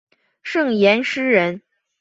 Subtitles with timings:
[0.41, 1.61] 盛彦师人。